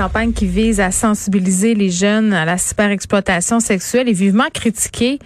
Campagne 0.00 0.32
qui 0.32 0.46
vise 0.46 0.80
à 0.80 0.92
sensibiliser 0.92 1.74
les 1.74 1.90
jeunes 1.90 2.32
à 2.32 2.46
la 2.46 2.56
superexploitation 2.56 3.60
sexuelle 3.60 4.08
est 4.08 4.14
vivement 4.14 4.48
critiquée 4.50 5.18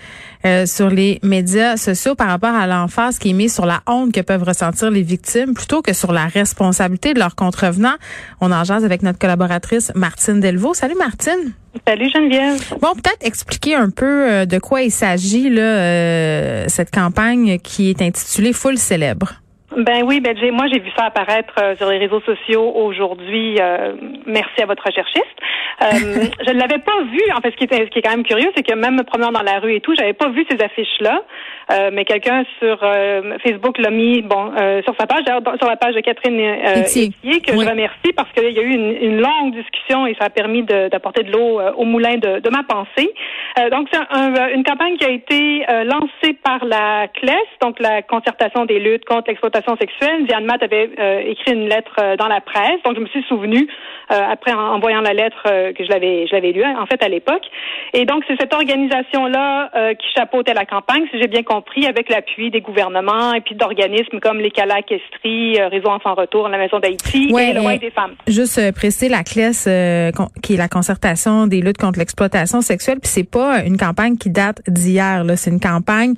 euh, 0.45 0.67
sur 0.67 0.91
les 0.91 1.21
médias 1.23 1.77
sociaux 1.77 2.17
par 2.17 2.27
rapport 2.27 2.57
à 2.57 2.67
l'emphase 2.67 3.21
qui 3.21 3.31
est 3.31 3.35
mise 3.35 3.55
sur 3.55 3.67
la 3.67 3.83
honte 3.87 4.11
que 4.11 4.21
peuvent 4.21 4.43
ressentir 4.43 4.91
les 4.91 5.03
victimes 5.03 5.55
plutôt 5.55 5.81
que 5.81 5.93
sur 5.93 6.13
la 6.13 6.27
responsabilité 6.27 7.15
de 7.15 7.21
leurs 7.21 7.37
contrevenants. 7.37 7.95
On 8.41 8.51
en 8.51 8.65
jase 8.65 8.85
avec 8.85 9.05
notre 9.05 9.21
collaboratrice 9.21 9.93
Martine 9.95 10.41
Delvaux. 10.41 10.75
Salut 10.75 10.97
Martine. 10.99 11.53
Salut 11.87 12.11
Geneviève. 12.13 12.61
Bon, 12.81 12.95
peut-être 12.95 13.25
expliquer 13.25 13.77
un 13.77 13.91
peu 13.91 14.29
euh, 14.29 14.45
de 14.45 14.59
quoi 14.59 14.83
il 14.83 14.91
s'agit 14.91 15.51
là 15.51 15.63
euh, 15.63 16.65
cette 16.67 16.91
campagne 16.91 17.61
qui 17.61 17.91
est 17.91 18.03
intitulée 18.03 18.53
Full 18.53 18.77
célèbre. 18.77 19.35
Ben 19.77 20.05
oui, 20.05 20.21
ben 20.21 20.37
j'ai, 20.39 20.51
moi 20.51 20.67
j'ai 20.73 20.79
vu 20.79 20.91
ça 20.97 21.07
apparaître 21.07 21.55
euh, 21.61 21.77
sur 21.77 21.89
les 21.91 21.99
réseaux 21.99 22.21
sociaux 22.21 22.73
aujourd'hui. 22.75 23.57
Euh, 23.61 23.95
merci 24.27 24.63
à 24.63 24.67
votre 24.67 24.85
recherchiste. 24.85 25.25
Euh, 25.83 25.87
je 26.47 26.53
ne 26.53 26.61
l'avais 26.61 26.79
pas 26.79 27.03
vu. 27.11 27.21
En 27.37 27.41
fait, 27.41 27.51
ce 27.51 27.57
qui, 27.57 27.65
est, 27.65 27.85
ce 27.85 27.91
qui 27.91 27.99
est 27.99 28.03
quand 28.03 28.11
même 28.11 28.25
curieux, 28.25 28.51
c'est 28.57 28.63
que 28.63 28.75
même 28.75 28.95
me 28.97 29.03
promenant 29.03 29.33
dans 29.33 29.43
la 29.43 29.59
rue 29.59 29.75
et 29.75 29.81
tout, 29.81 29.95
j'avais 29.99 30.13
pas 30.13 30.29
vu 30.29 30.47
ces 30.49 30.63
affiches-là. 30.63 31.23
Euh, 31.73 31.91
mais 31.93 32.05
quelqu'un 32.05 32.45
sur 32.59 32.79
Facebook 33.43 33.79
l'a 33.79 33.91
mis, 33.91 34.21
bon, 34.21 34.53
sur 34.85 34.95
sa 34.99 35.07
page, 35.07 35.25
sur 35.25 35.69
la 35.69 35.77
page 35.77 35.95
de 35.95 36.01
Catherine 36.01 36.39
Etier, 36.39 37.11
que 37.41 37.53
je 37.53 37.69
remercie 37.69 38.13
parce 38.15 38.31
qu'il 38.33 38.53
y 38.53 38.59
a 38.59 38.63
eu 38.63 38.71
une, 38.71 38.97
une, 39.01 39.21
longue 39.21 39.55
discussion 39.55 40.07
et 40.07 40.15
ça 40.21 40.27
a 40.27 40.31
permis 40.31 40.63
d'apporter 40.63 41.23
de, 41.23 41.33
l'eau 41.33 41.61
au 41.77 41.85
moulin 41.85 42.17
de, 42.17 42.41
de 42.41 42.51
ma 42.51 42.65
pensée. 42.65 43.15
donc 43.71 43.89
c'est 43.91 43.99
un, 43.99 44.49
une 44.49 44.63
campagne 44.63 44.99
qui 44.99 45.07
a 45.07 45.11
été 45.11 45.65
lancée 45.85 46.35
par 46.45 46.67
la 46.67 47.09
CLES, 47.15 47.33
donc 47.63 47.81
la 47.81 48.03
concertation 48.03 48.67
des 48.67 48.79
luttes 48.79 49.07
contre 49.07 49.29
l'exploitation 49.29 49.64
sexuelle. 49.79 50.27
Diane 50.27 50.45
Matt 50.45 50.63
avait 50.63 50.91
euh, 50.99 51.21
écrit 51.27 51.53
une 51.53 51.69
lettre 51.69 51.95
euh, 51.99 52.17
dans 52.17 52.29
la 52.29 52.41
presse, 52.41 52.81
donc 52.85 52.97
je 52.97 53.01
me 53.01 53.07
suis 53.07 53.23
souvenue 53.25 53.67
euh, 54.13 54.21
après 54.31 54.53
en, 54.53 54.79
voyant 54.79 55.01
la 55.01 55.15
lettre 55.15 55.43
que 55.45 55.85
je 55.85 55.89
l'avais 55.89 56.27
je 56.27 56.35
l'avais 56.35 56.53
lue 56.53 56.65
en 56.65 56.87
fait 56.87 57.03
à 57.03 57.09
l'époque. 57.09 57.43
Et 57.93 58.05
donc 58.05 58.23
c'est 58.29 58.37
cette 58.39 58.53
organisation 58.53 59.27
là 59.27 59.71
qui 59.95 60.07
chapeautait 60.15 60.55
la 60.55 60.67
campagne, 60.67 61.05
si 61.11 61.19
j'ai 61.21 61.29
bien 61.29 61.43
compris, 61.43 61.87
avec 61.87 62.11
l'appui 62.11 62.51
des 62.51 62.61
gouvernements 62.61 63.33
et 63.33 63.41
puis 63.41 63.55
d'organismes 63.55 64.21
comme 64.21 64.39
les 64.39 64.51
Calac 64.51 64.91
Estrie, 64.91 65.61
Réseau 65.61 65.89
Enfants 65.89 66.15
Retour, 66.15 66.49
la 66.49 66.59
Maison 66.59 66.79
d'Haïti 66.81 67.33
et 67.39 67.53
le 67.53 67.61
Roi 67.61 67.79
des 67.79 67.91
femmes. 67.91 68.15
Juste 68.27 68.75
préciser 68.75 69.09
la 69.09 69.23
CLES 69.23 70.13
qui 70.43 70.55
est 70.55 70.59
la 70.59 70.69
concertation 70.69 71.47
des 71.47 71.61
luttes 71.61 71.79
contre 71.79 71.99
l'exploitation 71.99 72.61
sexuelle, 72.61 72.99
puis 73.01 73.11
c'est 73.11 73.31
pas 73.31 73.65
une 73.65 73.79
campagne 73.79 74.17
qui 74.17 74.31
date 74.31 74.61
d'hier 74.69 75.25
là, 75.25 75.37
c'est 75.37 75.51
une 75.51 75.61
campagne 75.61 76.15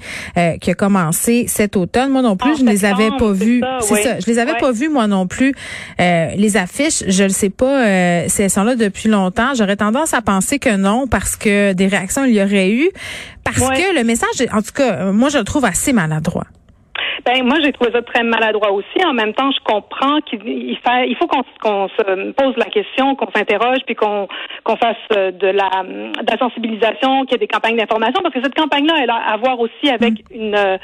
qui 0.60 0.70
a 0.70 0.74
commencé 0.74 1.46
cet 1.46 1.76
automne. 1.76 2.10
Moi 2.10 2.22
non 2.22 2.36
plus, 2.36 2.58
je 2.58 2.64
ne 2.64 2.70
les 2.70 2.84
avais 2.84 3.10
pas 3.18 3.32
c'est 3.80 4.02
ça. 4.02 4.20
Je 4.20 4.26
les 4.26 4.38
avais 4.38 4.56
pas 4.58 4.72
vus 4.72 4.88
moi 4.88 5.06
non 5.06 5.26
plus. 5.26 5.54
Euh, 6.00 6.28
les 6.36 6.56
affiches, 6.56 7.04
je 7.06 7.24
ne 7.24 7.28
sais 7.28 7.50
pas 7.50 7.86
euh, 7.86 8.24
si 8.28 8.42
elles 8.42 8.50
sont 8.50 8.64
là 8.64 8.76
depuis 8.76 9.08
longtemps. 9.08 9.54
J'aurais 9.54 9.76
tendance 9.76 10.14
à 10.14 10.22
penser 10.22 10.58
que 10.58 10.76
non 10.76 11.06
parce 11.06 11.36
que 11.36 11.72
des 11.72 11.86
réactions 11.86 12.24
il 12.24 12.34
y 12.34 12.42
aurait 12.42 12.70
eu. 12.70 12.90
Parce 13.44 13.58
que 13.58 13.96
le 13.96 14.02
message, 14.02 14.46
en 14.52 14.62
tout 14.62 14.72
cas, 14.74 15.12
moi 15.12 15.28
je 15.28 15.38
le 15.38 15.44
trouve 15.44 15.64
assez 15.64 15.92
maladroit. 15.92 16.46
Ben 17.26 17.44
moi 17.44 17.56
j'ai 17.62 17.72
trouvé 17.72 17.90
ça 17.92 18.02
très 18.02 18.22
maladroit 18.22 18.70
aussi. 18.70 19.04
En 19.04 19.12
même 19.12 19.34
temps, 19.34 19.50
je 19.50 19.58
comprends 19.64 20.20
qu'il 20.20 20.40
il 20.46 21.16
faut 21.18 21.26
qu'on 21.26 21.88
se 21.88 22.30
pose 22.32 22.54
la 22.56 22.66
question, 22.66 23.16
qu'on 23.16 23.30
s'interroge, 23.34 23.80
puis 23.84 23.96
qu'on 23.96 24.28
qu'on 24.62 24.76
fasse 24.76 24.96
euh, 25.12 25.32
de 25.32 25.48
la, 25.48 25.82
de 25.82 26.30
la 26.30 26.38
sensibilisation, 26.38 27.24
qu'il 27.24 27.32
y 27.32 27.34
ait 27.34 27.38
des 27.38 27.48
campagnes 27.48 27.76
d'information, 27.76 28.20
parce 28.22 28.34
que 28.34 28.42
cette 28.42 28.54
campagne-là, 28.54 28.94
elle 29.02 29.10
a 29.10 29.16
à 29.16 29.36
voir 29.38 29.58
aussi 29.58 29.90
avec 29.92 30.12
mm. 30.12 30.34
une 30.34 30.54
euh, 30.54 30.78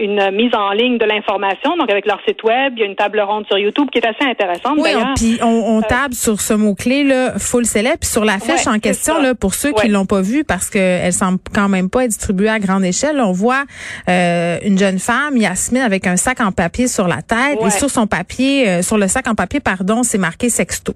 une 0.00 0.30
mise 0.32 0.54
en 0.54 0.70
ligne 0.72 0.98
de 0.98 1.04
l'information, 1.04 1.76
donc 1.76 1.90
avec 1.90 2.06
leur 2.06 2.20
site 2.26 2.42
web. 2.42 2.72
Il 2.76 2.80
y 2.80 2.82
a 2.82 2.86
une 2.86 2.96
table 2.96 3.20
ronde 3.20 3.46
sur 3.46 3.58
YouTube 3.58 3.88
qui 3.92 3.98
est 3.98 4.06
assez 4.06 4.28
intéressante. 4.28 4.78
Oui, 4.78 4.90
puis 5.14 5.38
on, 5.42 5.46
on, 5.46 5.78
euh, 5.78 5.82
table 5.88 6.14
sur 6.14 6.40
ce 6.40 6.54
mot 6.54 6.74
clé 6.74 7.04
là, 7.04 7.38
full 7.38 7.66
célèbre, 7.66 7.98
puis 8.00 8.10
sur 8.10 8.24
la 8.24 8.38
fiche 8.38 8.66
en 8.66 8.80
question 8.80 9.20
là, 9.20 9.34
pour 9.34 9.54
ceux 9.54 9.72
qui 9.72 9.88
l'ont 9.88 10.06
pas 10.06 10.22
vu, 10.22 10.42
parce 10.44 10.70
qu'elle 10.70 11.12
semble 11.12 11.38
quand 11.54 11.68
même 11.68 11.88
pas 11.88 12.04
être 12.04 12.10
distribuée 12.10 12.48
à 12.48 12.58
grande 12.58 12.84
échelle. 12.84 13.20
on 13.20 13.32
voit 13.32 13.64
euh, 14.08 14.58
une 14.64 14.78
jeune 14.78 14.98
femme, 14.98 15.36
Yasmine 15.36 15.83
avec 15.84 16.06
un 16.06 16.16
sac 16.16 16.40
en 16.40 16.52
papier 16.52 16.88
sur 16.88 17.06
la 17.06 17.22
tête 17.22 17.58
et 17.64 17.70
sur 17.70 17.90
son 17.90 18.06
papier, 18.06 18.68
euh, 18.68 18.82
sur 18.82 18.98
le 18.98 19.08
sac 19.08 19.28
en 19.28 19.34
papier, 19.34 19.60
pardon, 19.60 20.02
c'est 20.02 20.18
marqué 20.18 20.48
sexto. 20.48 20.94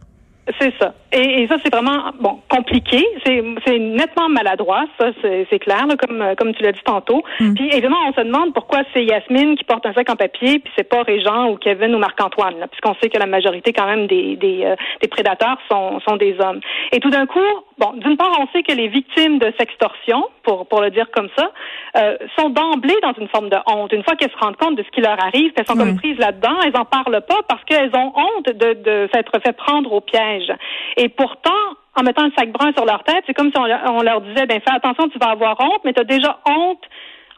C'est 0.58 0.72
ça. 0.80 0.94
Et, 1.12 1.46
ça, 1.46 1.56
c'est 1.62 1.72
vraiment 1.72 2.10
bon 2.20 2.38
compliqué. 2.48 3.04
C'est 3.24 3.78
nettement 3.78 4.28
maladroit, 4.28 4.84
ça, 4.98 5.10
c'est 5.22 5.58
clair, 5.58 5.86
comme 6.00 6.24
comme 6.38 6.54
tu 6.54 6.62
l'as 6.62 6.72
dit 6.72 6.80
tantôt. 6.84 7.22
Mm. 7.40 7.54
Puis 7.54 7.68
évidemment, 7.70 7.98
on 8.08 8.12
se 8.12 8.20
demande 8.20 8.54
pourquoi 8.54 8.80
c'est 8.94 9.04
Yasmine 9.04 9.56
qui 9.56 9.64
porte 9.64 9.84
un 9.84 9.92
sac 9.92 10.08
en 10.08 10.16
papier, 10.16 10.58
puis 10.58 10.72
c'est 10.76 10.88
pas 10.88 11.02
Régent 11.02 11.50
ou 11.50 11.56
Kevin 11.56 11.94
ou 11.94 11.98
Marc-Antoine, 11.98 12.66
puisqu'on 12.70 12.94
sait 13.00 13.10
que 13.10 13.18
la 13.18 13.26
majorité 13.26 13.72
quand 13.72 13.86
même 13.86 14.06
des 14.06 14.36
des, 14.36 14.64
euh, 14.64 14.76
des 15.02 15.08
prédateurs 15.08 15.58
sont 15.70 16.00
sont 16.00 16.16
des 16.16 16.36
hommes. 16.40 16.60
Et 16.92 17.00
tout 17.00 17.10
d'un 17.10 17.26
coup, 17.26 17.40
bon, 17.78 17.92
d'une 17.94 18.16
part, 18.16 18.32
on 18.40 18.46
sait 18.48 18.62
que 18.62 18.72
les 18.72 18.88
victimes 18.88 19.38
de 19.38 19.52
sextorsion, 19.58 20.28
pour 20.42 20.66
pour 20.68 20.80
le 20.80 20.90
dire 20.90 21.10
comme 21.10 21.28
ça, 21.36 21.50
euh, 21.96 22.16
sont 22.38 22.50
d'emblée 22.50 22.96
dans 23.02 23.14
une 23.14 23.28
forme 23.28 23.48
de 23.48 23.56
honte. 23.66 23.92
Une 23.92 24.02
fois 24.02 24.16
qu'elles 24.16 24.30
se 24.30 24.38
rendent 24.38 24.56
compte 24.56 24.76
de 24.76 24.82
ce 24.82 24.90
qui 24.90 25.00
leur 25.00 25.22
arrive, 25.22 25.52
qu'elles 25.52 25.66
sont 25.66 25.76
comme 25.76 25.96
prises 25.96 26.18
là-dedans, 26.18 26.56
elles 26.64 26.76
en 26.76 26.84
parlent 26.84 27.22
pas 27.26 27.40
parce 27.48 27.64
qu'elles 27.64 27.94
ont 27.94 28.12
honte 28.14 28.46
de 28.46 28.74
de 28.74 29.08
s'être 29.12 29.38
fait 29.40 29.56
prendre 29.56 29.92
au 29.92 30.00
piège. 30.00 30.52
Et 30.96 31.08
pourtant, 31.08 31.50
en 31.98 32.02
mettant 32.02 32.22
un 32.22 32.30
sac 32.36 32.52
brun 32.52 32.72
sur 32.76 32.84
leur 32.84 33.02
tête, 33.02 33.24
c'est 33.26 33.34
comme 33.34 33.50
si 33.50 33.58
on, 33.58 34.02
leur 34.02 34.20
disait, 34.20 34.46
ben 34.46 34.60
fais 34.60 34.74
attention, 34.74 35.08
tu 35.08 35.18
vas 35.18 35.30
avoir 35.30 35.56
honte, 35.60 35.80
mais 35.84 35.92
tu 35.92 36.00
as 36.00 36.04
déjà 36.04 36.38
honte 36.46 36.82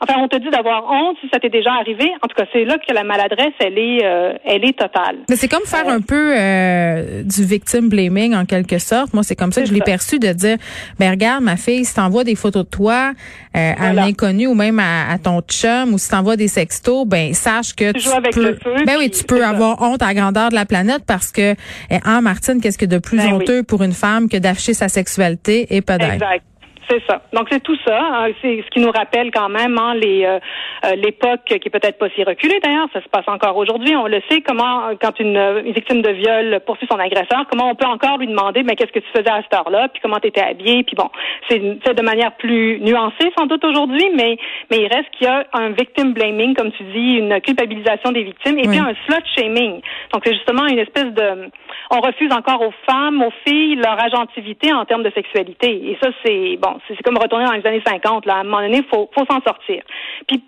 Enfin, 0.02 0.14
on 0.18 0.28
te 0.28 0.36
dit 0.38 0.48
d'avoir 0.48 0.90
honte 0.90 1.18
si 1.20 1.28
ça 1.30 1.38
t'est 1.38 1.50
déjà 1.50 1.72
arrivé. 1.72 2.10
En 2.22 2.26
tout 2.26 2.34
cas, 2.34 2.46
c'est 2.54 2.64
là 2.64 2.78
que 2.78 2.94
la 2.94 3.04
maladresse, 3.04 3.52
elle 3.58 3.78
est, 3.78 4.02
euh, 4.02 4.32
elle 4.46 4.64
est 4.64 4.78
totale. 4.78 5.18
Mais 5.28 5.36
c'est 5.36 5.48
comme 5.48 5.66
faire 5.66 5.86
euh, 5.88 5.96
un 5.96 6.00
peu 6.00 6.34
euh, 6.38 7.22
du 7.22 7.44
victim 7.44 7.90
blaming 7.90 8.34
en 8.34 8.46
quelque 8.46 8.78
sorte. 8.78 9.12
Moi, 9.12 9.22
c'est 9.24 9.36
comme 9.36 9.52
ça 9.52 9.60
que 9.60 9.68
je 9.68 9.74
l'ai 9.74 9.82
perçu 9.82 10.18
de 10.18 10.32
dire, 10.32 10.56
ben 10.98 11.10
regarde, 11.10 11.44
ma 11.44 11.56
fille, 11.56 11.84
si 11.84 11.94
t'envoies 11.94 12.24
des 12.24 12.34
photos 12.34 12.64
de 12.64 12.70
toi 12.70 13.12
à 13.52 13.88
un 13.88 13.98
inconnu 13.98 14.46
ou 14.46 14.54
même 14.54 14.78
à, 14.78 15.18
ton 15.22 15.42
chum 15.42 15.92
ou 15.92 15.98
si 15.98 16.08
t'envoies 16.08 16.36
des 16.36 16.48
sextos, 16.48 17.06
ben 17.06 17.34
sache 17.34 17.74
que 17.74 17.92
tu, 17.92 18.08
peux, 18.32 18.56
ben 18.86 18.96
oui, 18.98 19.10
tu 19.10 19.24
peux 19.24 19.44
avoir 19.44 19.82
honte 19.82 20.00
à 20.02 20.06
la 20.06 20.14
grandeur 20.14 20.48
de 20.48 20.54
la 20.54 20.64
planète 20.64 21.02
parce 21.06 21.30
que, 21.30 21.54
hein, 21.90 22.22
Martine, 22.22 22.62
qu'est-ce 22.62 22.78
que 22.78 22.86
de 22.86 22.98
plus 22.98 23.18
ben 23.18 23.34
honteux 23.34 23.62
pour 23.64 23.82
une 23.82 23.92
femme 23.92 24.30
que 24.30 24.38
d'afficher 24.38 24.72
sa 24.72 24.88
sexualité 24.88 25.74
et 25.76 25.82
pas 25.82 25.96
Exact. 25.96 26.44
C'est 26.90 27.02
ça. 27.06 27.22
Donc 27.32 27.46
c'est 27.50 27.62
tout 27.62 27.76
ça. 27.86 28.00
Hein. 28.00 28.32
C'est 28.42 28.64
ce 28.64 28.70
qui 28.70 28.80
nous 28.80 28.90
rappelle 28.90 29.30
quand 29.30 29.48
même 29.48 29.78
hein, 29.78 29.94
les 29.94 30.24
euh, 30.24 30.40
euh, 30.86 30.96
l'époque 30.96 31.44
qui 31.44 31.54
est 31.54 31.70
peut-être 31.70 31.98
pas 31.98 32.08
si 32.10 32.24
reculée 32.24 32.58
d'ailleurs. 32.60 32.88
Ça 32.92 33.00
se 33.00 33.08
passe 33.08 33.28
encore 33.28 33.56
aujourd'hui. 33.56 33.94
On 33.94 34.08
le 34.08 34.20
sait. 34.28 34.40
Comment 34.40 34.90
quand 35.00 35.20
une, 35.20 35.60
victime 35.60 36.02
de 36.02 36.10
viol 36.10 36.60
poursuit 36.66 36.88
son 36.90 36.98
agresseur, 36.98 37.44
comment 37.48 37.70
on 37.70 37.76
peut 37.76 37.86
encore 37.86 38.18
lui 38.18 38.26
demander 38.26 38.64
mais 38.64 38.74
qu'est-ce 38.74 38.90
que 38.90 38.98
tu 38.98 39.10
faisais 39.14 39.30
à 39.30 39.42
cette 39.42 39.54
heure-là, 39.54 39.88
puis 39.88 40.00
comment 40.02 40.18
tu 40.18 40.28
étais 40.28 40.40
habillé, 40.40 40.82
puis 40.82 40.96
bon, 40.96 41.08
c'est 41.48 41.60
fait 41.84 41.94
de 41.94 42.02
manière 42.02 42.32
plus 42.32 42.80
nuancée 42.80 43.30
sans 43.38 43.46
doute 43.46 43.64
aujourd'hui, 43.64 44.10
mais 44.16 44.36
mais 44.70 44.78
il 44.78 44.88
reste 44.88 45.10
qu'il 45.12 45.26
y 45.26 45.30
a 45.30 45.44
un 45.52 45.70
victim 45.70 46.12
blaming 46.12 46.54
comme 46.54 46.72
tu 46.72 46.82
dis, 46.84 47.18
une 47.18 47.40
culpabilisation 47.40 48.10
des 48.10 48.24
victimes 48.24 48.58
et 48.58 48.66
puis 48.66 48.78
un 48.78 48.94
slut 49.06 49.24
shaming. 49.36 49.80
Donc 50.12 50.22
c'est 50.24 50.34
justement 50.34 50.66
une 50.66 50.78
espèce 50.78 51.12
de 51.12 51.50
on 51.90 52.00
refuse 52.00 52.32
encore 52.32 52.62
aux 52.62 52.74
femmes, 52.88 53.22
aux 53.22 53.32
filles 53.46 53.76
leur 53.76 54.02
agentivité 54.02 54.72
en 54.72 54.84
termes 54.84 55.02
de 55.02 55.10
sexualité. 55.10 55.90
Et 55.90 55.98
ça 56.02 56.10
c'est 56.24 56.56
bon 56.56 56.79
c'est 56.88 57.02
comme 57.02 57.18
retourner 57.18 57.46
dans 57.46 57.52
les 57.52 57.66
années 57.66 57.82
50. 57.84 58.26
Là. 58.26 58.36
À 58.36 58.40
un 58.40 58.44
moment 58.44 58.60
donné, 58.60 58.78
il 58.78 58.84
faut, 58.84 59.10
faut 59.14 59.24
s'en 59.26 59.40
sortir. 59.42 59.82
Puis 60.26 60.42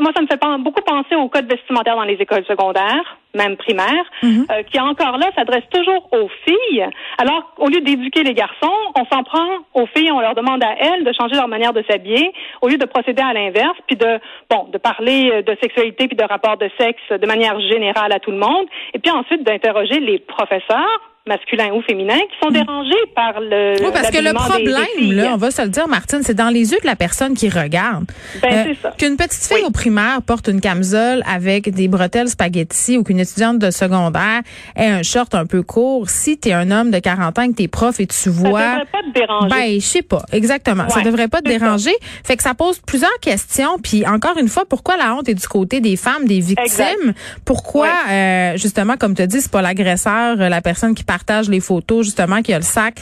moi, 0.00 0.12
ça 0.14 0.22
me 0.22 0.26
fait 0.26 0.40
beaucoup 0.62 0.82
penser 0.82 1.14
au 1.16 1.28
code 1.28 1.50
vestimentaire 1.50 1.96
dans 1.96 2.04
les 2.04 2.14
écoles 2.14 2.44
secondaires, 2.46 3.18
même 3.34 3.56
primaires, 3.56 4.04
mhm. 4.22 4.46
euh, 4.50 4.62
qui 4.64 4.78
encore 4.80 5.18
là 5.18 5.30
s'adresse 5.34 5.64
toujours 5.70 6.08
aux 6.12 6.28
filles. 6.44 6.86
Alors, 7.18 7.52
au 7.58 7.68
lieu 7.68 7.80
d'éduquer 7.80 8.22
les 8.22 8.34
garçons, 8.34 8.72
on 8.94 9.04
s'en 9.06 9.22
prend 9.22 9.48
aux 9.74 9.86
filles, 9.86 10.10
on 10.12 10.20
leur 10.20 10.34
demande 10.34 10.62
à 10.62 10.74
elles 10.78 11.04
de 11.04 11.12
changer 11.12 11.36
leur 11.36 11.48
manière 11.48 11.72
de 11.72 11.84
s'habiller, 11.88 12.32
au 12.62 12.68
lieu 12.68 12.78
de 12.78 12.86
procéder 12.86 13.22
à 13.22 13.32
l'inverse, 13.32 13.76
puis 13.86 13.96
de 13.96 14.18
bon, 14.50 14.68
de 14.72 14.78
parler 14.78 15.42
de 15.42 15.56
sexualité 15.62 16.08
puis 16.08 16.16
de 16.16 16.24
rapport 16.24 16.56
de 16.56 16.70
sexe 16.78 17.02
de 17.10 17.26
manière 17.26 17.60
générale 17.60 18.12
à 18.12 18.20
tout 18.20 18.30
le 18.30 18.38
monde, 18.38 18.66
et 18.94 18.98
puis 18.98 19.10
ensuite 19.10 19.42
d'interroger 19.42 20.00
les 20.00 20.18
professeurs 20.18 21.05
masculins 21.26 21.72
ou 21.74 21.82
féminins 21.82 22.14
qui 22.14 22.38
sont 22.40 22.50
hmm. 22.50 22.64
dérangés 22.64 23.06
par 23.14 23.40
le 23.40 23.74
Oui, 23.80 23.90
parce 23.92 24.10
que 24.10 24.22
le 24.22 24.32
problème 24.32 25.16
là, 25.16 25.32
on 25.34 25.36
va 25.36 25.50
se 25.50 25.62
le 25.62 25.68
dire 25.68 25.88
Martine, 25.88 26.20
c'est 26.22 26.34
dans 26.34 26.48
les 26.48 26.72
yeux 26.72 26.78
de 26.80 26.86
la 26.86 26.96
personne 26.96 27.34
qui 27.34 27.48
regarde. 27.48 28.04
Ben, 28.42 28.52
euh, 28.52 28.64
c'est 28.68 28.82
ça. 28.82 28.94
Qu'une 28.96 29.16
petite 29.16 29.42
fille 29.42 29.64
au 29.64 29.70
primaire 29.70 30.22
porte 30.22 30.48
une 30.48 30.60
camisole 30.60 31.22
avec 31.26 31.70
des 31.70 31.88
bretelles 31.88 32.28
spaghetti 32.28 32.96
ou 32.96 33.02
qu'une 33.02 33.18
étudiante 33.18 33.58
de 33.58 33.70
secondaire 33.70 34.42
ait 34.76 34.86
un 34.86 35.02
short 35.02 35.34
un 35.34 35.46
peu 35.46 35.62
court, 35.62 36.08
si 36.08 36.38
tu 36.38 36.50
es 36.50 36.52
un 36.52 36.70
homme 36.70 36.90
de 36.90 36.98
40 36.98 37.38
ans 37.38 37.48
que 37.48 37.56
tu 37.56 37.64
es 37.64 37.68
prof 37.68 37.98
et 37.98 38.06
tu 38.06 38.28
vois 38.28 38.60
Ça 38.60 38.78
devrait 38.78 38.86
pas 38.92 39.02
te 39.02 39.18
déranger. 39.18 39.48
Ben, 39.50 39.74
je 39.74 39.86
sais 39.86 40.02
pas, 40.02 40.22
exactement. 40.32 40.88
ça 40.88 41.00
devrait 41.02 41.28
pas 41.28 41.42
te 41.42 41.48
déranger. 41.48 41.94
Fait 42.24 42.36
que 42.36 42.42
ça 42.42 42.54
pose 42.54 42.78
plusieurs 42.78 43.18
questions 43.20 43.78
puis 43.82 44.06
encore 44.06 44.38
une 44.38 44.48
fois, 44.48 44.64
pourquoi 44.68 44.96
la 44.96 45.14
honte 45.14 45.28
est 45.28 45.34
du 45.34 45.48
côté 45.48 45.80
des 45.80 45.96
femmes, 45.96 46.26
des 46.26 46.40
victimes? 46.40 47.14
Pourquoi 47.44 47.88
euh, 48.10 48.56
justement 48.56 48.96
comme 48.96 49.14
tu 49.14 49.26
dis, 49.26 49.40
c'est 49.40 49.50
pas 49.50 49.62
l'agresseur, 49.62 50.36
la 50.36 50.60
personne 50.60 50.94
qui 50.94 51.02
parle 51.02 51.15
partage 51.16 51.48
les 51.48 51.60
photos 51.60 52.04
justement 52.04 52.42
qui 52.42 52.52
a 52.52 52.58
le 52.58 52.62
sac 52.62 52.94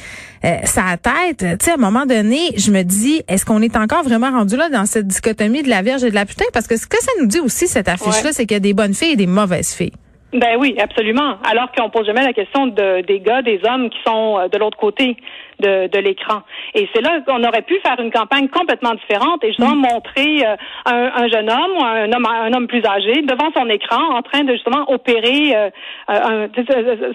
euh, 0.45 0.49
sa 0.65 0.97
tête. 0.97 1.59
Tu 1.59 1.65
sais, 1.65 1.73
à 1.73 1.75
un 1.75 1.79
moment 1.79 2.07
donné, 2.07 2.39
je 2.57 2.71
me 2.71 2.83
dis, 2.83 3.23
est-ce 3.29 3.45
qu'on 3.45 3.61
est 3.61 3.77
encore 3.77 4.05
vraiment 4.05 4.31
rendu 4.31 4.57
là 4.57 4.69
dans 4.69 4.87
cette 4.87 5.09
dichotomie 5.09 5.63
de 5.63 5.69
la 5.69 5.83
Vierge 5.83 6.05
et 6.05 6.11
de 6.11 6.15
la 6.15 6.27
putain? 6.27 6.45
Parce 6.53 6.69
que 6.69 6.77
ce 6.77 6.87
que 6.87 7.03
ça 7.03 7.11
nous 7.21 7.27
dit 7.27 7.41
aussi, 7.41 7.67
cette 7.67 7.89
affiche-là, 7.89 8.31
c'est 8.33 8.47
qu'il 8.47 8.55
y 8.55 8.57
a 8.57 8.61
des 8.61 8.75
bonnes 8.75 8.95
filles 8.95 9.13
et 9.13 9.17
des 9.17 9.27
mauvaises 9.27 9.75
filles. 9.75 9.93
Ben 10.33 10.57
oui, 10.59 10.75
absolument. 10.81 11.37
Alors 11.49 11.71
qu'on 11.73 11.91
pose 11.91 12.07
jamais 12.07 12.25
la 12.25 12.33
question 12.33 12.67
de, 12.67 13.03
des 13.07 13.21
gars, 13.21 13.43
des 13.43 13.61
hommes 13.69 13.89
qui 13.89 13.99
sont 14.05 14.39
euh, 14.39 14.49
de 14.49 14.59
l'autre 14.59 14.77
côté 14.77 15.17
de, 15.61 15.89
de 15.89 15.99
l'écran. 15.99 16.43
Et 16.75 16.89
c'est 16.95 17.03
là 17.03 17.21
qu'on 17.27 17.43
aurait 17.45 17.63
pu 17.63 17.79
faire 17.81 17.99
une 18.01 18.11
campagne 18.11 18.49
complètement 18.49 18.95
différente 18.95 19.43
et 19.45 19.49
justement 19.49 19.77
mm. 19.77 19.87
montrer 19.93 20.47
euh, 20.47 20.57
un, 20.87 21.23
un, 21.23 21.29
jeune 21.29 21.51
homme 21.51 21.73
ou 21.79 21.85
un 21.85 22.13
homme, 22.13 22.27
un 22.27 22.53
homme 22.53 22.67
plus 22.67 22.85
âgé 22.85 23.23
devant 23.23 23.51
son 23.57 23.69
écran 23.69 24.17
en 24.17 24.23
train 24.23 24.45
de 24.45 24.53
justement 24.53 24.91
opérer, 24.91 25.57
euh, 25.57 25.71
un, 26.09 26.49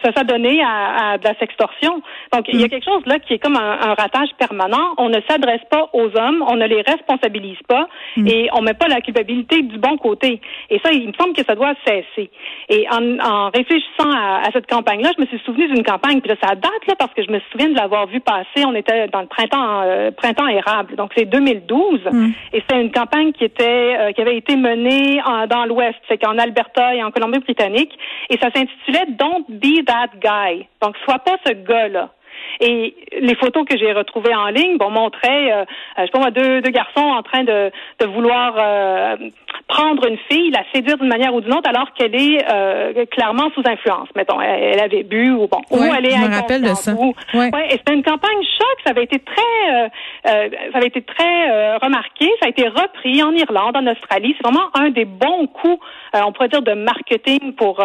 ça 0.04 0.14
s'adonner 0.16 0.62
à, 0.62 1.12
à 1.12 1.18
de 1.18 1.24
la 1.24 1.36
sextorsion. 1.36 2.02
Donc 2.34 2.46
il 2.48 2.60
y 2.60 2.64
a 2.64 2.68
mm. 2.68 2.70
quelque 2.70 2.86
chose 2.86 3.06
là 3.06 3.20
qui 3.20 3.34
est 3.34 3.40
comme 3.40 3.58
un, 3.58 3.80
un 3.82 3.94
ratage 3.94 4.30
permanent. 4.38 4.94
On 4.98 5.10
ne 5.10 5.20
s'adresse 5.28 5.64
pas 5.70 5.90
aux 5.94 6.10
hommes, 6.18 6.44
on 6.48 6.56
ne 6.56 6.66
les 6.66 6.82
responsabilise 6.82 7.60
pas 7.68 7.88
mm. 8.18 8.28
et 8.28 8.50
on 8.54 8.62
met 8.62 8.74
pas 8.74 8.88
la 8.88 9.02
culpabilité 9.02 9.62
du 9.62 9.78
bon 9.78 9.98
côté. 9.98 10.42
Et 10.70 10.80
ça, 10.80 10.92
il 10.92 11.08
me 11.08 11.14
semble 11.14 11.34
que 11.34 11.44
ça 11.44 11.56
doit 11.56 11.74
cesser. 11.86 12.30
Et 12.70 12.88
en 12.90 13.00
en, 13.20 13.50
réfléchissant 13.50 14.10
à, 14.10 14.50
cette 14.54 14.68
campagne-là, 14.68 15.12
je 15.18 15.22
me 15.22 15.28
suis 15.28 15.40
souvenu 15.40 15.68
d'une 15.68 15.84
campagne, 15.84 16.22
puis 16.22 16.30
là, 16.30 16.36
ça 16.42 16.56
date 16.56 16.86
là 16.88 16.96
parce 16.98 17.14
que 17.14 17.24
je 17.24 17.32
me 17.32 17.40
souviens 17.52 17.70
de 17.70 17.76
l'avoir 17.76 18.08
vu 18.08 18.20
On 18.66 18.76
était 18.76 19.08
dans 19.08 19.22
le 19.22 19.28
printemps, 19.28 19.82
euh, 19.84 20.12
printemps 20.12 20.48
érable, 20.48 20.96
donc 20.96 21.12
c'est 21.18 21.26
2012, 21.26 22.02
mm. 22.12 22.32
et 22.54 22.62
c'était 22.62 22.82
une 22.82 22.92
campagne 22.92 23.32
qui 23.32 23.46
était, 23.46 23.96
euh, 23.98 24.12
qui 24.12 24.22
avait 24.22 24.38
été 24.38 24.56
menée 24.56 25.22
dans 25.50 25.66
l'Ouest, 25.66 25.98
c'est 26.08 26.18
qu'en 26.18 26.38
Alberta 26.38 26.96
et 26.96 27.04
en 27.04 27.12
Colombie-Britannique, 27.12 27.98
et 28.30 28.38
ça 28.38 28.50
s'intitulait 28.54 29.06
Don't 29.18 29.46
Be 29.50 29.86
That 29.86 30.12
Guy. 30.22 30.68
Donc, 30.82 30.96
sois 31.06 31.20
pas 31.20 31.38
ce 31.46 31.54
gars-là. 31.54 32.10
Et 32.60 32.96
les 33.20 33.36
photos 33.36 33.66
que 33.66 33.78
j'ai 33.78 33.94
retrouvées 33.94 34.36
en 34.36 34.48
ligne, 34.48 34.78
bon, 34.78 34.90
montraient, 34.90 35.52
euh, 35.52 35.66
je 35.98 36.04
sais 36.04 36.12
pas 36.12 36.32
deux, 36.32 36.62
deux 36.62 36.72
garçons 36.72 37.02
en 37.02 37.24
train 37.24 37.44
de, 37.44 37.72
de 38.00 38.06
vouloir 38.06 38.54
euh, 38.58 39.16
prendre 39.70 40.08
une 40.08 40.18
fille, 40.30 40.50
la 40.50 40.64
séduire 40.74 40.98
d'une 40.98 41.08
manière 41.08 41.34
ou 41.34 41.42
d'une 41.42 41.54
autre, 41.54 41.70
alors 41.70 41.94
qu'elle 41.94 42.16
est 42.16 42.44
euh, 42.52 43.06
clairement 43.06 43.50
sous 43.54 43.62
influence. 43.66 44.10
Mettons, 44.16 44.42
elle, 44.42 44.80
avait 44.80 45.04
bu 45.04 45.32
ou 45.32 45.48
bon, 45.48 45.62
ou 45.70 45.84
elle 45.84 46.08
est 46.08 46.12
je 46.12 46.28
me 46.28 46.36
rappelle 46.36 46.64
de 46.64 46.74
ça. 46.74 46.94
ouais. 46.94 47.52
et 47.68 47.78
c'était 47.78 47.94
une 47.94 48.04
campagne 48.04 48.42
choc. 48.42 48.78
Ça 48.84 48.92
avait 48.92 49.04
été 49.04 49.20
très, 49.20 49.42
euh, 49.72 49.88
euh, 50.28 50.50
ça 50.72 50.78
avait 50.78 50.88
été 50.88 51.04
très 51.04 51.78
remarqué. 51.78 52.26
Ça 52.42 52.48
a 52.48 52.50
été 52.50 52.68
repris 52.68 53.22
en 53.22 53.32
Irlande, 53.32 53.78
en 53.78 53.86
Australie. 53.88 54.36
C'est 54.38 54.48
vraiment 54.48 54.70
un 54.74 54.90
des 54.90 55.06
bons 55.06 55.46
coups, 55.48 55.80
on 56.14 56.32
pourrait 56.32 56.50
dire, 56.50 56.64
de 56.64 56.74
marketing 56.74 57.54
pour 57.54 57.80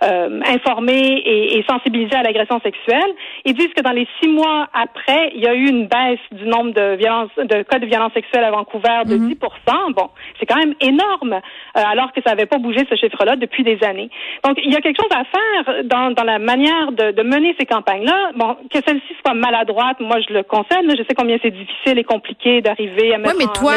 informer 0.00 1.22
et, 1.24 1.58
et, 1.58 1.64
sensibiliser 1.68 2.16
à 2.16 2.22
l'agression 2.22 2.60
sexuelle. 2.60 3.12
Ils 3.44 3.54
disent 3.54 3.72
que 3.76 3.79
dans 3.82 3.92
les 3.92 4.06
six 4.20 4.28
mois 4.28 4.68
après, 4.72 5.32
il 5.34 5.40
y 5.40 5.46
a 5.46 5.54
eu 5.54 5.68
une 5.68 5.86
baisse 5.86 6.20
du 6.32 6.46
nombre 6.46 6.72
de 6.72 6.96
violences, 6.96 7.30
de 7.36 7.62
cas 7.62 7.78
de 7.78 7.86
violence 7.86 8.12
sexuelle 8.12 8.44
à 8.44 8.50
Vancouver 8.50 9.02
de 9.06 9.16
10 9.16 9.34
mm-hmm. 9.34 9.94
Bon, 9.94 10.10
c'est 10.38 10.46
quand 10.46 10.56
même 10.56 10.74
énorme 10.80 11.34
euh, 11.34 11.40
alors 11.74 12.12
que 12.12 12.20
ça 12.24 12.30
n'avait 12.30 12.46
pas 12.46 12.58
bougé 12.58 12.86
ce 12.88 12.96
chiffre-là 12.96 13.36
depuis 13.36 13.64
des 13.64 13.78
années. 13.84 14.10
Donc, 14.44 14.58
il 14.64 14.72
y 14.72 14.76
a 14.76 14.80
quelque 14.80 15.00
chose 15.00 15.10
à 15.12 15.24
faire 15.24 15.84
dans, 15.84 16.12
dans 16.12 16.24
la 16.24 16.38
manière 16.38 16.92
de, 16.92 17.12
de 17.12 17.22
mener 17.22 17.54
ces 17.58 17.66
campagnes-là. 17.66 18.30
Bon, 18.36 18.56
que 18.72 18.78
celle-ci 18.86 19.14
soit 19.24 19.34
maladroite, 19.34 20.00
moi, 20.00 20.16
je 20.26 20.32
le 20.34 20.42
concède. 20.42 20.84
Je 20.88 21.02
sais 21.08 21.14
combien 21.16 21.38
c'est 21.42 21.50
difficile 21.50 21.98
et 21.98 22.04
compliqué 22.04 22.60
d'arriver 22.60 23.14
à 23.14 23.18
mettre 23.18 23.36
Oui, 23.36 23.44
mais 23.46 23.52
toi, 23.52 23.74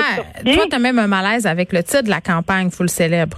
toi, 0.54 0.66
tu 0.70 0.76
as 0.76 0.80
même 0.80 1.00
un 1.00 1.08
malaise 1.08 1.48
avec 1.48 1.74
le 1.74 1.84
titre 1.84 2.04
de 2.04 2.10
la 2.10 2.22
campagne, 2.22 2.70
faut 2.70 2.84
le 2.84 2.90
célèbre. 2.90 3.38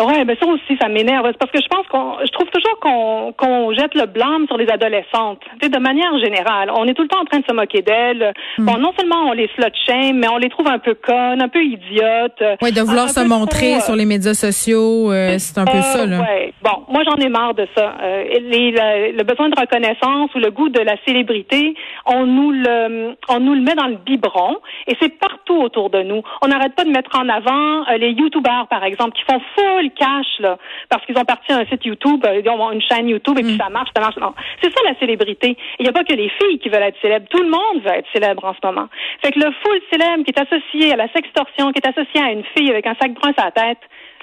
Ouais, 0.00 0.24
ben 0.24 0.36
ça 0.40 0.46
aussi, 0.46 0.76
ça 0.80 0.88
m'énerve. 0.88 1.30
Parce 1.38 1.50
que 1.52 1.60
je 1.60 1.68
pense 1.68 1.86
qu'on, 1.86 2.16
je 2.24 2.30
trouve 2.32 2.48
toujours 2.48 2.78
qu'on 2.80 3.32
qu'on 3.36 3.72
jette 3.72 3.94
le 3.94 4.06
blâme 4.06 4.46
sur 4.48 4.56
les 4.56 4.68
adolescentes. 4.68 5.40
Tu 5.60 5.68
de 5.68 5.78
manière 5.78 6.18
générale, 6.18 6.70
on 6.76 6.84
est 6.86 6.94
tout 6.94 7.02
le 7.02 7.08
temps 7.08 7.20
en 7.20 7.24
train 7.24 7.38
de 7.38 7.44
se 7.48 7.52
moquer 7.52 7.82
d'elles. 7.82 8.32
Hmm. 8.58 8.64
Bon, 8.64 8.78
non 8.78 8.92
seulement 8.98 9.28
on 9.28 9.32
les 9.32 9.48
slut 9.54 9.64
shame, 9.86 10.18
mais 10.18 10.28
on 10.28 10.36
les 10.36 10.48
trouve 10.48 10.66
un 10.66 10.78
peu 10.78 10.94
connes, 10.94 11.40
un 11.40 11.48
peu 11.48 11.62
idiotes. 11.62 12.42
Oui, 12.60 12.72
de 12.72 12.80
vouloir 12.80 13.08
se 13.08 13.20
montrer 13.20 13.80
sur 13.80 13.94
les 13.94 14.04
médias 14.04 14.34
sociaux, 14.34 15.12
euh, 15.12 15.36
c'est 15.38 15.58
un 15.58 15.64
peu 15.64 15.80
ça, 15.80 16.06
là. 16.06 16.20
Ouais. 16.20 16.52
Bon, 16.62 16.84
moi 16.88 17.02
j'en 17.04 17.16
ai 17.16 17.28
marre 17.28 17.54
de 17.54 17.66
ça. 17.76 17.94
Euh, 18.02 18.24
les, 18.40 18.72
le, 19.12 19.22
besoin 19.22 19.48
de 19.48 19.58
reconnaissance 19.58 20.34
ou 20.34 20.38
le 20.38 20.50
goût 20.50 20.68
de 20.68 20.80
la 20.80 20.96
célébrité, 21.06 21.74
on 22.06 22.26
nous 22.26 22.50
le, 22.50 23.16
on 23.28 23.40
nous 23.40 23.54
le 23.54 23.60
met 23.60 23.74
dans 23.74 23.86
le 23.86 23.96
biberon 23.96 24.58
et 24.86 24.96
c'est 25.00 25.18
partout 25.18 25.56
autour 25.56 25.90
de 25.90 26.02
nous. 26.02 26.22
On 26.42 26.48
n'arrête 26.48 26.74
pas 26.74 26.84
de 26.84 26.90
mettre 26.90 27.16
en 27.16 27.28
avant 27.28 27.86
euh, 27.88 27.96
les 27.98 28.10
YouTubers, 28.10 28.66
par 28.68 28.84
exemple, 28.84 29.12
qui 29.12 29.22
font 29.24 29.40
full 29.54 29.83
le 29.84 29.90
cash, 29.90 30.26
là, 30.40 30.58
parce 30.88 31.04
qu'ils 31.06 31.16
ont 31.18 31.24
parti 31.24 31.52
un 31.52 31.64
site 31.66 31.84
YouTube, 31.84 32.24
euh, 32.26 32.40
ils 32.44 32.48
ont 32.48 32.72
une 32.72 32.82
chaîne 32.82 33.08
YouTube 33.08 33.38
et 33.38 33.42
puis 33.42 33.54
mm. 33.54 33.58
ça 33.58 33.68
marche, 33.68 33.90
ça 33.94 34.00
marche. 34.00 34.16
C'est 34.62 34.70
ça 34.70 34.80
la 34.84 34.98
célébrité. 34.98 35.56
Il 35.78 35.84
n'y 35.84 35.88
a 35.88 35.92
pas 35.92 36.04
que 36.04 36.14
les 36.14 36.30
filles 36.30 36.58
qui 36.58 36.68
veulent 36.68 36.82
être 36.82 37.00
célèbres. 37.00 37.26
Tout 37.30 37.42
le 37.42 37.50
monde 37.50 37.82
veut 37.84 37.92
être 37.92 38.08
célèbre 38.12 38.44
en 38.44 38.54
ce 38.54 38.66
moment. 38.66 38.88
Fait 39.22 39.32
que 39.32 39.38
le 39.38 39.52
full 39.62 39.80
célèbre 39.92 40.24
qui 40.24 40.32
est 40.34 40.40
associé 40.40 40.92
à 40.92 40.96
la 40.96 41.08
sextorsion, 41.12 41.72
qui 41.72 41.80
est 41.80 41.88
associé 41.88 42.20
à 42.20 42.30
une 42.32 42.44
fille 42.56 42.70
avec 42.70 42.86
un 42.86 42.94
sac 43.00 43.12
brun 43.14 43.32
sur 43.32 43.44
la 43.44 43.52
tête, 43.52 43.78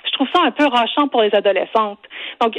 je 0.06 0.12
trouve 0.14 0.28
ça 0.34 0.42
un 0.44 0.52
peu 0.52 0.66
rachant 0.66 1.08
pour 1.08 1.22
les 1.22 1.34
adolescentes. 1.34 2.00
Donc, 2.42 2.58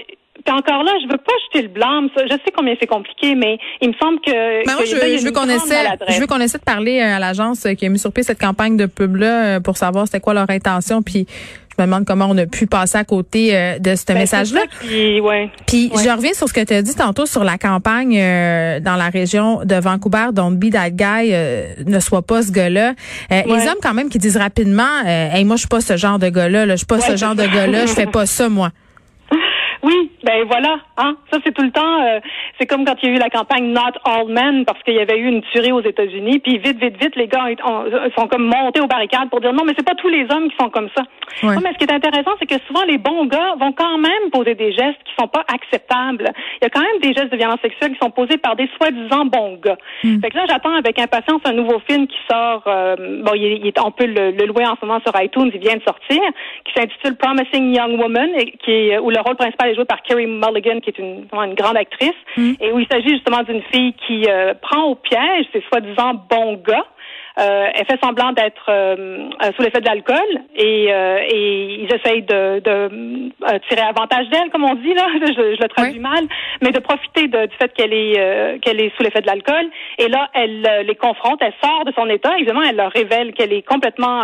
encore 0.49 0.83
là, 0.83 0.93
je 1.03 1.09
veux 1.09 1.19
pas 1.19 1.33
jeter 1.47 1.63
le 1.63 1.69
blâme. 1.69 2.09
Je 2.17 2.33
sais 2.33 2.53
combien 2.57 2.75
c'est 2.81 2.87
compliqué, 2.87 3.35
mais 3.35 3.59
il 3.81 3.91
me 3.91 3.95
semble 3.95 4.21
que. 4.21 4.67
Ben 4.67 4.75
moi, 4.75 4.85
je, 4.85 5.25
veux 5.25 5.33
qu'on 5.33 5.49
essaie, 5.49 5.87
je 6.09 6.21
veux 6.21 6.27
qu'on 6.27 6.41
essaie 6.41 6.59
de 6.59 6.65
parler 6.65 7.01
à 7.01 7.19
l'agence 7.19 7.67
qui 7.79 7.87
a 7.87 7.89
mis 7.89 7.99
sur 7.99 8.13
pied 8.13 8.23
cette 8.23 8.41
campagne 8.41 8.77
de 8.77 8.87
pub 8.87 9.17
là 9.17 9.61
pour 9.61 9.77
savoir 9.77 10.07
c'était 10.07 10.21
quoi 10.21 10.35
leur 10.35 10.51
intention. 10.51 11.03
Puis 11.03 11.27
me 11.83 11.87
demande 11.87 12.05
comment 12.05 12.27
on 12.29 12.39
a 12.39 12.47
pu 12.47 12.67
passer 12.67 12.99
à 12.99 13.05
côté 13.05 13.57
euh, 13.57 13.79
de 13.79 13.95
ce 13.95 14.05
ben, 14.07 14.19
message-là. 14.19 14.63
Ouais. 14.83 15.51
Puis 15.67 15.91
je 15.95 16.09
reviens 16.09 16.33
sur 16.33 16.49
ce 16.49 16.53
que 16.53 16.65
tu 16.65 16.75
as 16.75 16.83
dit 16.83 16.95
tantôt 16.95 17.27
sur 17.27 17.45
la 17.45 17.59
campagne 17.59 18.19
euh, 18.19 18.81
dans 18.81 18.97
la 18.97 19.09
région 19.09 19.65
de 19.65 19.75
Vancouver, 19.77 20.29
Don't 20.33 20.57
be 20.57 20.71
that 20.71 20.91
guy, 20.91 21.31
euh, 21.33 21.75
ne 21.87 22.01
sois 22.01 22.23
pas 22.23 22.43
ce 22.43 22.51
gars-là. 22.51 22.95
Les 23.31 23.69
hommes 23.69 23.81
quand 23.83 23.95
même 23.95 24.09
qui 24.09 24.19
disent 24.19 24.37
rapidement, 24.37 25.05
hey, 25.07 25.45
moi 25.45 25.57
je 25.57 25.61
suis 25.61 25.69
pas 25.69 25.81
ce 25.81 25.97
genre 25.97 26.19
de 26.19 26.29
gars-là, 26.29 26.67
là, 26.67 26.75
je 26.75 26.79
suis 26.79 26.87
pas 26.87 27.01
ce 27.01 27.17
genre 27.17 27.35
de 27.35 27.45
gars-là, 27.45 27.87
je 27.87 27.93
fais 27.93 28.07
pas 28.07 28.27
ça 28.27 28.49
moi. 28.49 28.71
Oui, 29.83 30.13
ben 30.23 30.45
voilà, 30.47 30.77
hein. 30.97 31.17
Ça 31.33 31.39
c'est 31.45 31.53
tout 31.53 31.63
le 31.63 31.73
temps. 31.73 32.03
Euh, 32.03 32.21
c'est 32.59 32.67
comme 32.67 32.85
quand 32.85 32.95
il 33.03 33.09
y 33.09 33.13
a 33.13 33.17
eu 33.17 33.19
la 33.19 33.31
campagne 33.31 33.73
Not 33.73 33.99
All 34.05 34.29
Men 34.29 34.65
parce 34.65 34.81
qu'il 34.85 34.95
y 34.95 35.01
avait 35.01 35.19
eu 35.19 35.27
une 35.27 35.43
tuerie 35.43 35.73
aux 35.73 35.81
États-Unis, 35.81 36.39
puis 36.39 36.59
vite, 36.59 36.79
vite, 36.79 36.97
vite, 37.03 37.17
les 37.17 37.27
gars 37.27 37.47
sont 38.17 38.29
comme 38.29 38.45
montés 38.45 38.81
aux 38.81 38.87
barricades 38.87 39.29
pour 39.31 39.41
dire 39.41 39.53
non, 39.53 39.65
mais 39.65 39.73
c'est 39.77 39.87
pas 39.87 39.97
tous 39.97 40.09
les 40.09 40.27
hommes 40.31 40.49
qui 40.49 40.57
sont 40.61 40.71
comme 40.71 40.89
ça. 40.97 41.03
Non, 41.43 41.61
mais 41.63 41.73
ce 41.73 41.79
qui 41.79 41.85
est 41.85 41.93
intéressant, 41.93 42.31
c'est 42.39 42.47
que 42.47 42.63
souvent 42.67 42.85
les 42.85 42.99
bons 42.99 43.27
gars 43.27 43.55
vont 43.59 43.73
quand 43.73 43.99
même 43.99 44.31
poser 44.31 44.55
des 44.55 44.73
gestes 44.73 45.03
qui 45.05 45.13
sont 45.19 45.29
pas 45.29 45.45
acceptables. 45.53 46.31
Il 46.61 46.65
y 46.65 46.67
a 46.67 46.71
quand 46.71 46.81
même 46.81 47.01
des 47.01 47.13
gestes 47.13 47.33
de 47.33 47.37
violence 47.37 47.61
sexuelle 47.61 47.93
qui 47.93 47.99
sont 47.99 48.11
posés 48.11 48.39
par 48.39 48.55
des 48.55 48.69
soi-disant 48.77 49.25
bons 49.25 49.59
gars. 49.63 49.79
Mm. 50.05 50.21
Fait 50.21 50.31
que 50.31 50.37
là, 50.37 50.45
j'attends 50.49 50.75
avec 50.75 50.99
impatience 50.99 51.41
un 51.45 51.53
nouveau 51.53 51.81
film 51.89 52.07
qui 52.07 52.19
sort. 52.31 52.63
Euh, 52.67 53.23
bon, 53.25 53.33
il, 53.35 53.67
est, 53.67 53.81
on 53.81 53.91
peut 53.91 54.07
le, 54.07 54.31
louer 54.47 54.67
en 54.67 54.77
ce 54.81 54.87
moment 54.87 55.01
sur 55.05 55.13
iTunes, 55.21 55.51
il 55.53 55.61
vient 55.61 55.77
de 55.77 55.83
sortir, 55.83 56.21
qui 56.65 56.73
s'intitule 56.75 57.17
Promising 57.17 57.75
Young 57.75 57.99
Woman, 57.99 58.31
et 58.37 58.53
qui 58.53 58.71
est, 58.71 58.99
où 58.99 59.11
le 59.11 59.21
rôle 59.21 59.37
principal 59.37 59.72
joué 59.75 59.85
par 59.85 60.03
Kerry 60.03 60.27
Mulligan, 60.27 60.81
qui 60.81 60.91
est 60.91 60.99
une, 60.99 61.27
une 61.33 61.55
grande 61.55 61.77
actrice, 61.77 62.13
mm. 62.37 62.53
et 62.61 62.73
où 62.73 62.79
il 62.79 62.87
s'agit 62.91 63.11
justement 63.11 63.43
d'une 63.43 63.63
fille 63.73 63.95
qui 64.07 64.27
euh, 64.29 64.55
prend 64.55 64.85
au 64.85 64.95
piège 64.95 65.47
ces 65.53 65.63
soi-disant 65.63 66.15
bons 66.29 66.55
gars 66.55 66.87
euh, 67.39 67.67
elle 67.75 67.87
fait 67.87 67.99
semblant 68.03 68.33
d'être 68.33 68.67
euh, 68.69 69.31
euh, 69.43 69.53
sous 69.57 69.63
l'effet 69.63 69.81
de 69.81 69.87
l'alcool 69.87 70.19
et, 70.55 70.85
et 70.85 71.83
ils 71.83 71.95
essayent 71.95 72.23
de, 72.23 72.61
de 72.61 73.31
tirer 73.69 73.81
avantage 73.83 74.29
d'elle, 74.29 74.51
comme 74.51 74.65
on 74.65 74.75
dit 74.75 74.93
là. 74.95 75.07
Je, 75.23 75.63
le 75.63 75.69
traduis 75.69 75.99
mal, 75.99 76.25
mais 76.61 76.71
de 76.71 76.79
profiter 76.79 77.29
de, 77.29 77.47
du 77.47 77.57
fait 77.57 77.73
qu'elle 77.73 77.95
est 77.95 78.61
qu'elle 78.61 78.81
est 78.81 78.95
sous 78.97 79.03
l'effet 79.03 79.21
de 79.21 79.27
l'alcool. 79.27 79.67
Et 79.99 80.09
là, 80.09 80.29
elle 80.35 80.85
les 80.87 80.95
confronte, 80.95 81.41
elle 81.41 81.55
sort 81.63 81.85
de 81.85 81.93
son 81.93 82.09
état. 82.09 82.37
Évidemment, 82.37 82.63
elle 82.63 82.77
leur 82.77 82.93
révèle 82.93 83.33
qu'elle 83.33 83.53
est 83.53 83.63
complètement 83.63 84.23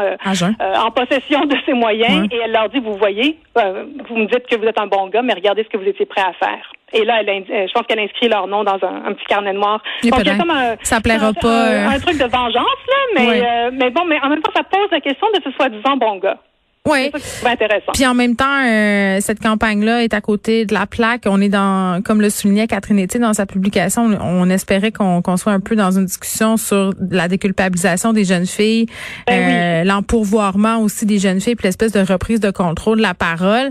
en 0.60 0.90
possession 0.90 1.46
de 1.46 1.56
ses 1.64 1.72
moyens 1.72 2.26
et 2.30 2.36
elle 2.36 2.52
leur 2.52 2.68
dit 2.68 2.80
vous 2.80 2.94
voyez, 2.94 3.38
vous 3.56 4.16
me 4.16 4.26
dites 4.26 4.46
que 4.46 4.56
vous 4.56 4.66
êtes 4.66 4.80
un 4.80 4.86
bon 4.86 5.06
gars, 5.08 5.22
mais 5.22 5.34
regardez 5.34 5.64
ce 5.64 5.68
que 5.68 5.78
vous 5.78 5.88
étiez 5.88 6.06
prêt 6.06 6.22
à 6.22 6.32
faire. 6.32 6.72
Et 6.92 7.04
là, 7.04 7.20
elle, 7.20 7.44
je 7.48 7.72
pense 7.72 7.86
qu'elle 7.86 8.00
inscrit 8.00 8.28
leur 8.28 8.46
nom 8.46 8.64
dans 8.64 8.78
un, 8.82 9.12
petit 9.12 9.26
carnet 9.26 9.52
noir. 9.52 9.82
Donc, 10.04 10.20
il 10.20 10.26
y 10.26 10.30
a 10.30 10.36
comme 10.36 10.50
un, 10.50 10.76
ça 10.82 11.00
plaira 11.00 11.32
pas. 11.32 11.88
Un, 11.88 11.98
truc 11.98 12.18
de 12.18 12.24
vengeance, 12.24 12.80
là, 12.88 12.96
mais, 13.14 13.42
euh, 13.42 13.70
mais 13.72 13.90
bon, 13.90 14.04
mais 14.06 14.18
en 14.22 14.28
même 14.28 14.40
temps, 14.40 14.52
ça 14.56 14.62
pose 14.62 14.88
la 14.90 15.00
question 15.00 15.26
de 15.34 15.40
ce 15.44 15.50
soi-disant 15.52 15.96
bon 15.96 16.16
gars. 16.16 16.38
Oui. 16.88 17.10
Puis 17.92 18.06
en 18.06 18.14
même 18.14 18.36
temps, 18.36 18.64
euh, 18.66 19.18
cette 19.20 19.40
campagne-là 19.40 20.02
est 20.02 20.14
à 20.14 20.20
côté 20.20 20.64
de 20.64 20.74
la 20.74 20.86
plaque. 20.86 21.22
On 21.26 21.40
est 21.40 21.48
dans, 21.48 22.02
comme 22.02 22.20
le 22.20 22.30
soulignait 22.30 22.66
Catherine 22.66 22.98
Etier 22.98 23.20
dans 23.20 23.34
sa 23.34 23.46
publication, 23.46 24.04
on, 24.20 24.48
espérait 24.48 24.92
qu'on 24.92 25.36
soit 25.36 25.52
un 25.52 25.60
peu 25.60 25.76
dans 25.76 25.90
une 25.90 26.06
discussion 26.06 26.56
sur 26.56 26.94
la 27.10 27.28
déculpabilisation 27.28 28.12
des 28.12 28.24
jeunes 28.24 28.46
filles, 28.46 28.86
ben 29.26 29.34
euh, 29.34 29.84
l'empourvoirment 29.84 30.78
aussi 30.80 31.04
des 31.04 31.18
jeunes 31.18 31.40
filles, 31.40 31.54
puis 31.54 31.66
l'espèce 31.66 31.92
de 31.92 32.00
reprise 32.00 32.40
de 32.40 32.50
contrôle 32.50 32.98
de 32.98 33.02
la 33.02 33.14
parole. 33.14 33.70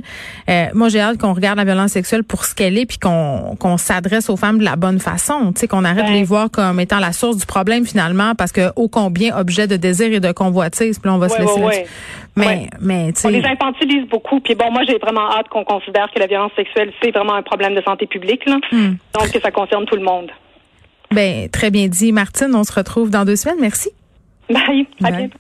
Euh, 0.50 0.66
moi, 0.74 0.90
j'ai 0.90 1.00
hâte 1.00 1.18
qu'on 1.18 1.34
regarde 1.34 1.58
la 1.58 1.66
violence 1.66 1.92
sexuelle 1.92 2.24
pour 2.24 2.46
ce 2.46 2.54
qu'elle 2.54 2.78
est, 2.78 2.86
puis 2.86 3.00
qu'on 3.00 3.56
qu'on 3.60 3.78
s'adresse 3.78 4.30
aux 4.30 4.38
femmes 4.38 4.60
de 4.60 4.64
la 4.64 4.76
bonne 4.76 5.00
façon. 5.00 5.52
Tu 5.54 5.62
sais, 5.62 5.68
qu'on 5.68 5.84
arrête 5.84 6.06
de 6.06 6.12
les 6.12 6.24
voir 6.24 6.52
comme 6.52 6.80
étant 6.80 7.00
la 7.00 7.14
source 7.14 7.38
du 7.38 7.46
problème 7.46 7.86
finalement, 7.86 8.36
parce 8.36 8.52
que 8.52 8.72
ô 8.76 8.88
combien 8.88 9.36
objet 9.38 9.68
de 9.68 9.76
désir 9.76 10.14
et 10.14 10.20
de 10.20 10.32
convoitise, 10.32 11.00
puis 11.00 11.10
on 11.10 11.18
va 11.18 11.30
se 11.30 11.40
laisser. 11.40 11.86
mais 12.36 12.70
mais 12.80 13.07
ben, 13.12 13.30
on 13.30 13.30
les 13.30 13.46
infantilise 13.46 14.08
beaucoup. 14.08 14.40
Puis 14.40 14.56
bon, 14.56 14.72
moi, 14.72 14.84
j'ai 14.88 14.98
vraiment 14.98 15.32
hâte 15.32 15.50
qu'on 15.50 15.64
considère 15.64 16.10
que 16.14 16.20
la 16.20 16.28
violence 16.28 16.52
sexuelle, 16.56 16.92
c'est 17.02 17.12
vraiment 17.12 17.34
un 17.34 17.44
problème 17.44 17.76
de 17.76 17.82
santé 17.82 18.08
publique. 18.08 18.46
Là. 18.46 18.58
Hmm. 18.72 18.96
Donc, 19.18 19.32
que 19.32 19.40
ça 19.40 19.52
concerne 19.52 19.86
tout 19.86 19.96
le 19.96 20.04
monde. 20.04 20.32
Ben, 21.12 21.50
très 21.50 21.72
bien 21.72 21.88
dit. 21.88 22.12
Martine, 22.12 22.54
on 22.54 22.64
se 22.64 22.74
retrouve 22.74 23.10
dans 23.10 23.26
deux 23.26 23.36
semaines. 23.36 23.60
Merci. 23.62 23.90
Bye. 24.50 24.88
À 25.04 25.12
bientôt. 25.12 25.38